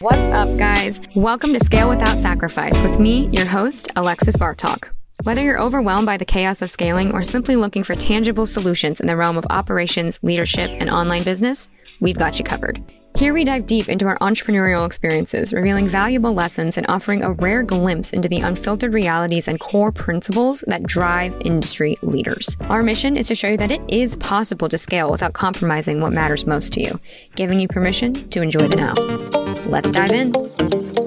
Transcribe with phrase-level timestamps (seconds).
[0.00, 1.00] What's up, guys?
[1.14, 4.90] Welcome to Scale Without Sacrifice with me, your host, Alexys Bartok.
[5.22, 9.06] Whether you're overwhelmed by the chaos of scaling or simply looking for tangible solutions in
[9.06, 12.84] the realm of operations, leadership, and online business, we've got you covered.
[13.16, 17.62] Here we dive deep into our entrepreneurial experiences, revealing valuable lessons and offering a rare
[17.62, 22.58] glimpse into the unfiltered realities and core principles that drive industry leaders.
[22.68, 26.12] Our mission is to show you that it is possible to scale without compromising what
[26.12, 27.00] matters most to you,
[27.34, 29.45] giving you permission to enjoy the now.
[29.68, 31.05] Let's dive in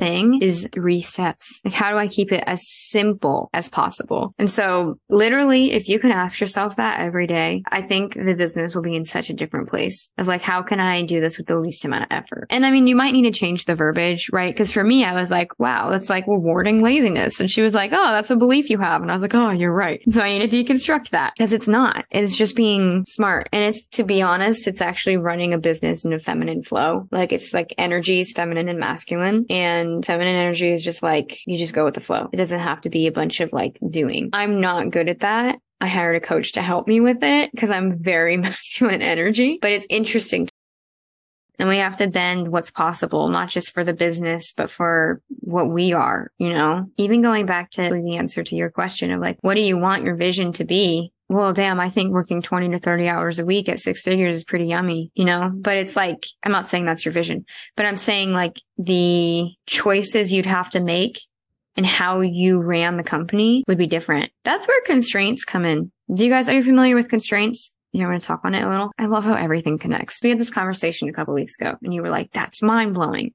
[0.00, 1.60] thing is three steps.
[1.64, 4.34] Like, how do I keep it as simple as possible?
[4.38, 8.74] And so literally, if you can ask yourself that every day, I think the business
[8.74, 11.46] will be in such a different place of like, how can I do this with
[11.46, 12.46] the least amount of effort?
[12.50, 14.56] And I mean, you might need to change the verbiage, right?
[14.56, 17.40] Cause for me, I was like, wow, that's like rewarding laziness.
[17.40, 19.02] And she was like, oh, that's a belief you have.
[19.02, 20.00] And I was like, oh, you're right.
[20.10, 22.04] So I need to deconstruct that because it's not.
[22.10, 23.48] It's just being smart.
[23.52, 27.06] And it's, to be honest, it's actually running a business in a feminine flow.
[27.10, 29.44] Like it's like energies, feminine and masculine.
[29.50, 32.28] And feminine energy is just like, you just go with the flow.
[32.32, 34.30] It doesn't have to be a bunch of like doing.
[34.32, 35.58] I'm not good at that.
[35.80, 39.72] I hired a coach to help me with it because I'm very masculine energy, but
[39.72, 40.48] it's interesting.
[41.58, 45.68] And we have to bend what's possible, not just for the business, but for what
[45.68, 49.36] we are, you know, even going back to the answer to your question of like,
[49.42, 51.12] what do you want your vision to be?
[51.30, 54.42] Well, damn, I think working 20 to 30 hours a week at six figures is
[54.42, 55.52] pretty yummy, you know?
[55.54, 57.44] But it's like, I'm not saying that's your vision,
[57.76, 61.20] but I'm saying like the choices you'd have to make
[61.76, 64.32] and how you ran the company would be different.
[64.44, 65.92] That's where constraints come in.
[66.12, 67.72] Do you guys, are you familiar with constraints?
[67.92, 68.90] You want to talk on it a little?
[68.98, 70.18] I love how everything connects.
[70.24, 73.34] We had this conversation a couple weeks ago and you were like, that's mind blowing.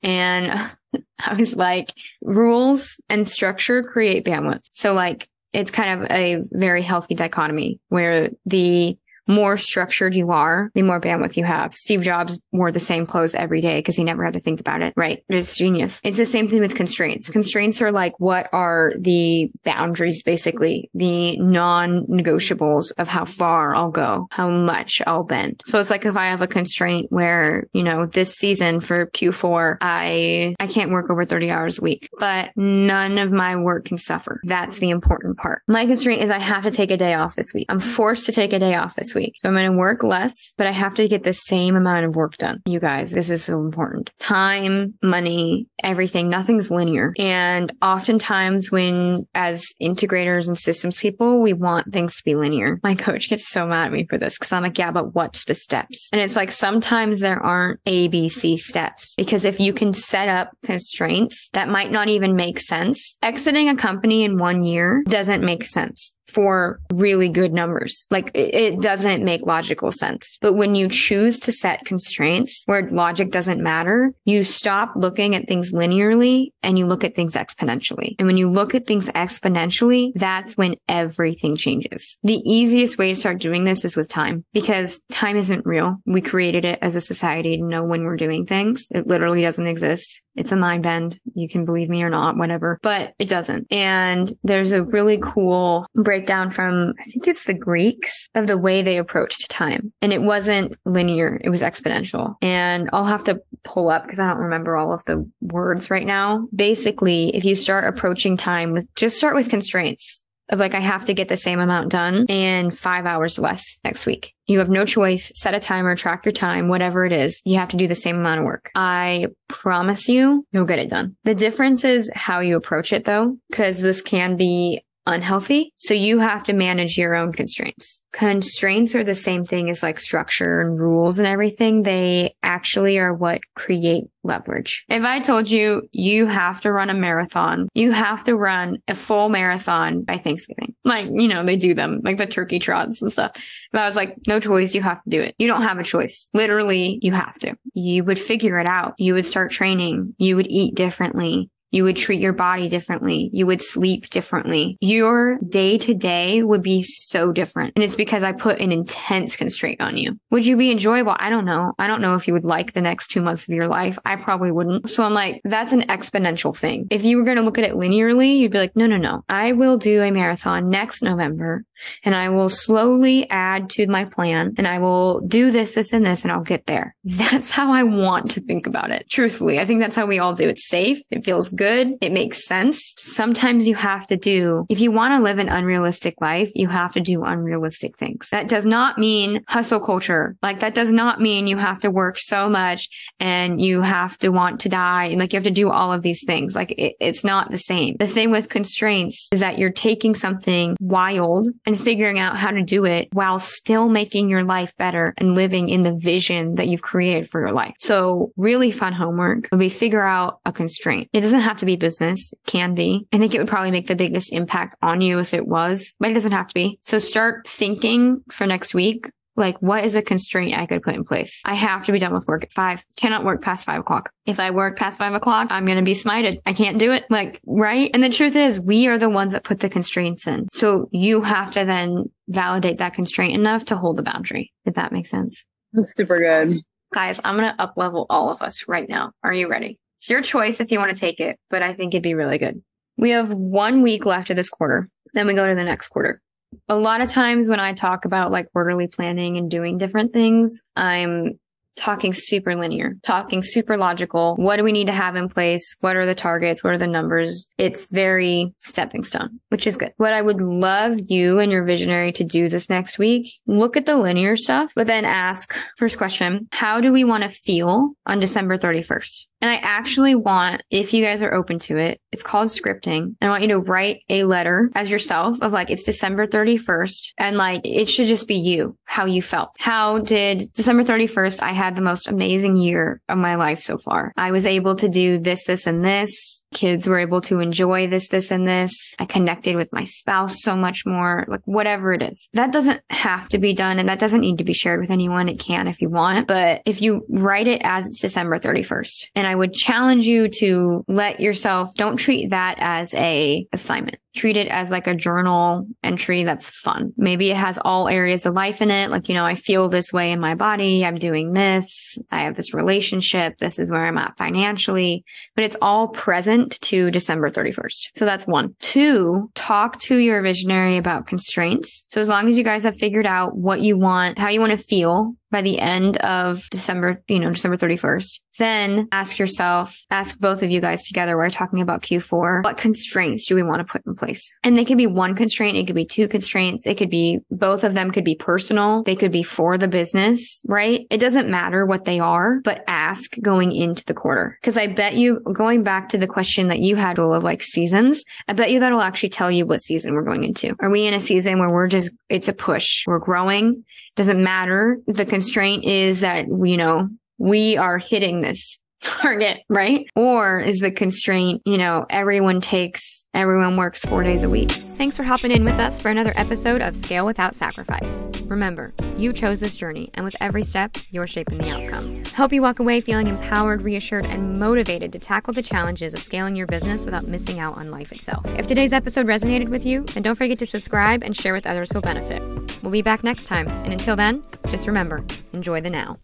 [0.00, 0.60] And
[1.18, 4.68] I was like, rules and structure create bandwidth.
[4.70, 8.96] So like it's kind of a very healthy dichotomy where the
[9.32, 11.74] more structured you are, the more bandwidth you have.
[11.74, 14.82] Steve Jobs wore the same clothes every day because he never had to think about
[14.82, 14.92] it.
[14.96, 15.24] Right.
[15.28, 16.00] It's genius.
[16.04, 17.28] It's the same thing with constraints.
[17.28, 24.28] Constraints are like, what are the boundaries, basically the non-negotiables of how far I'll go,
[24.30, 25.60] how much I'll bend.
[25.64, 29.78] So it's like if I have a constraint where, you know, this season for Q4,
[29.80, 33.98] I, I can't work over 30 hours a week, but none of my work can
[33.98, 34.40] suffer.
[34.44, 35.62] That's the important part.
[35.66, 37.66] My constraint is I have to take a day off this week.
[37.68, 39.21] I'm forced to take a day off this week.
[39.36, 42.16] So I'm going to work less, but I have to get the same amount of
[42.16, 42.62] work done.
[42.66, 44.10] You guys, this is so important.
[44.18, 47.12] Time, money, everything, nothing's linear.
[47.18, 52.80] And oftentimes when as integrators and systems people, we want things to be linear.
[52.82, 55.44] My coach gets so mad at me for this because I'm like, yeah, but what's
[55.44, 56.08] the steps?
[56.12, 60.28] And it's like sometimes there aren't A, B, C steps because if you can set
[60.28, 65.44] up constraints that might not even make sense, exiting a company in one year doesn't
[65.44, 68.06] make sense for really good numbers.
[68.10, 70.38] Like it, doesn't make logical sense.
[70.40, 75.46] But when you choose to set constraints where logic doesn't matter, you stop looking at
[75.46, 78.16] things linearly and you look at things exponentially.
[78.18, 82.18] And when you look at things exponentially, that's when everything changes.
[82.24, 85.96] The easiest way to start doing this is with time because time isn't real.
[86.06, 88.88] We created it as a society to know when we're doing things.
[88.90, 90.24] It literally doesn't exist.
[90.34, 91.20] It's a mind bend.
[91.34, 93.66] You can believe me or not, whatever, but it doesn't.
[93.70, 98.82] And there's a really cool breakdown from, I think it's the Greeks of the way
[98.82, 99.94] they approached time.
[100.02, 101.40] And it wasn't linear.
[101.42, 102.34] It was exponential.
[102.42, 106.06] And I'll have to pull up because I don't remember all of the words right
[106.06, 106.48] now.
[106.54, 111.06] Basically, if you start approaching time with, just start with constraints of like, I have
[111.06, 114.34] to get the same amount done in five hours less next week.
[114.46, 115.32] You have no choice.
[115.34, 117.40] Set a timer, track your time, whatever it is.
[117.46, 118.70] You have to do the same amount of work.
[118.74, 121.16] I promise you, you'll get it done.
[121.24, 125.72] The difference is how you approach it though, because this can be unhealthy.
[125.76, 128.02] So you have to manage your own constraints.
[128.12, 131.82] Constraints are the same thing as like structure and rules and everything.
[131.82, 134.84] They actually are what create leverage.
[134.88, 138.94] If I told you you have to run a marathon, you have to run a
[138.94, 140.74] full marathon by Thanksgiving.
[140.84, 143.32] Like, you know, they do them like the turkey trots and stuff.
[143.36, 145.34] If I was like, no choice, you have to do it.
[145.38, 146.30] You don't have a choice.
[146.32, 147.56] Literally, you have to.
[147.74, 148.94] You would figure it out.
[148.98, 150.14] You would start training.
[150.18, 151.50] You would eat differently.
[151.72, 153.30] You would treat your body differently.
[153.32, 154.78] You would sleep differently.
[154.80, 157.72] Your day to day would be so different.
[157.74, 160.18] And it's because I put an intense constraint on you.
[160.30, 161.16] Would you be enjoyable?
[161.18, 161.72] I don't know.
[161.78, 163.98] I don't know if you would like the next two months of your life.
[164.04, 164.88] I probably wouldn't.
[164.88, 166.86] So I'm like, that's an exponential thing.
[166.90, 169.24] If you were going to look at it linearly, you'd be like, no, no, no.
[169.28, 171.64] I will do a marathon next November
[172.04, 176.04] and I will slowly add to my plan and I will do this, this, and
[176.04, 176.94] this, and I'll get there.
[177.04, 179.08] That's how I want to think about it.
[179.08, 180.48] Truthfully, I think that's how we all do.
[180.48, 181.00] It's safe.
[181.10, 181.94] It feels good.
[182.00, 182.94] It makes sense.
[182.98, 186.92] Sometimes you have to do, if you want to live an unrealistic life, you have
[186.94, 188.28] to do unrealistic things.
[188.30, 190.36] That does not mean hustle culture.
[190.42, 192.88] Like that does not mean you have to work so much
[193.20, 195.06] and you have to want to die.
[195.06, 196.54] And like you have to do all of these things.
[196.54, 197.96] Like it, it's not the same.
[197.98, 202.62] The thing with constraints is that you're taking something wild and figuring out how to
[202.62, 206.82] do it while still making your life better and living in the vision that you've
[206.82, 207.74] created for your life.
[207.78, 211.08] So really fun homework would be figure out a constraint.
[211.12, 212.32] It doesn't have to be business.
[212.32, 213.06] It can be.
[213.12, 216.10] I think it would probably make the biggest impact on you if it was, but
[216.10, 216.78] it doesn't have to be.
[216.82, 221.04] So start thinking for next week like, what is a constraint I could put in
[221.04, 221.40] place?
[221.44, 222.84] I have to be done with work at five.
[222.96, 224.10] Cannot work past five o'clock.
[224.26, 226.40] If I work past five o'clock, I'm going to be smited.
[226.44, 227.04] I can't do it.
[227.10, 227.90] Like, right?
[227.94, 230.48] And the truth is we are the ones that put the constraints in.
[230.52, 234.92] So you have to then validate that constraint enough to hold the boundary, if that
[234.92, 235.44] makes sense.
[235.72, 236.58] That's super good.
[236.92, 239.12] Guys, I'm going to up level all of us right now.
[239.24, 239.78] Are you ready?
[239.98, 242.36] It's your choice if you want to take it, but I think it'd be really
[242.36, 242.62] good.
[242.98, 244.90] We have one week left of this quarter.
[245.14, 246.20] Then we go to the next quarter
[246.68, 250.60] a lot of times when I talk about like quarterly planning and doing different things,
[250.76, 251.38] I'm
[251.76, 254.36] talking super linear, talking super logical.
[254.36, 255.76] What do we need to have in place?
[255.80, 256.62] What are the targets?
[256.62, 257.48] What are the numbers?
[257.58, 259.92] It's very stepping stone, which is good.
[259.96, 263.86] What I would love you and your visionary to do this next week, look at
[263.86, 268.20] the linear stuff, but then ask first question, how do we want to feel on
[268.20, 269.26] December 31st?
[269.42, 273.16] And I actually want, if you guys are open to it, it's called scripting.
[273.20, 277.14] I want you to write a letter as yourself of like, it's December 31st.
[277.18, 279.50] And like, it should just be you, how you felt.
[279.58, 281.42] How did December 31st?
[281.42, 284.12] I had the most amazing year of my life so far.
[284.16, 286.44] I was able to do this, this, and this.
[286.54, 288.94] Kids were able to enjoy this, this, and this.
[289.00, 292.28] I connected with my spouse so much more, like whatever it is.
[292.34, 295.28] That doesn't have to be done and that doesn't need to be shared with anyone.
[295.28, 296.28] It can if you want.
[296.28, 300.84] But if you write it as it's December 31st and I would challenge you to
[300.88, 306.24] let yourself, don't treat that as a assignment treat it as like a journal entry
[306.24, 306.92] that's fun.
[306.96, 308.90] Maybe it has all areas of life in it.
[308.90, 310.84] Like, you know, I feel this way in my body.
[310.84, 311.98] I'm doing this.
[312.10, 313.38] I have this relationship.
[313.38, 315.04] This is where I'm at financially,
[315.34, 317.88] but it's all present to December 31st.
[317.94, 318.54] So that's one.
[318.60, 321.86] Two, talk to your visionary about constraints.
[321.88, 324.52] So as long as you guys have figured out what you want, how you want
[324.52, 330.18] to feel by the end of December, you know, December 31st, then ask yourself, ask
[330.18, 331.16] both of you guys together.
[331.16, 332.44] We're talking about Q4.
[332.44, 334.01] What constraints do we want to put in place.
[334.42, 335.56] And they could be one constraint.
[335.56, 336.66] It could be two constraints.
[336.66, 338.82] It could be both of them could be personal.
[338.82, 340.86] They could be for the business, right?
[340.90, 344.38] It doesn't matter what they are, but ask going into the quarter.
[344.42, 348.04] Cause I bet you going back to the question that you had of like seasons,
[348.28, 350.54] I bet you that'll actually tell you what season we're going into.
[350.60, 352.86] Are we in a season where we're just, it's a push.
[352.86, 353.64] We're growing.
[353.96, 354.78] Doesn't matter.
[354.86, 356.88] The constraint is that, you know,
[357.18, 359.86] we are hitting this target, right?
[359.96, 364.50] Or is the constraint, you know, everyone takes, everyone works four days a week.
[364.76, 368.08] Thanks for hopping in with us for another episode of Scale Without Sacrifice.
[368.24, 372.04] Remember, you chose this journey, and with every step, you're shaping the outcome.
[372.16, 376.34] Hope you walk away feeling empowered, reassured, and motivated to tackle the challenges of scaling
[376.34, 378.24] your business without missing out on life itself.
[378.38, 381.70] If today's episode resonated with you, then don't forget to subscribe and share with others
[381.72, 382.22] who'll benefit.
[382.62, 385.98] We'll be back next time, and until then, just remember enjoy the now.